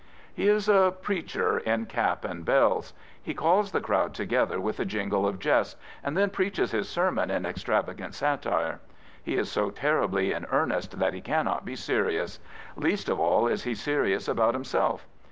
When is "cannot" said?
11.21-11.65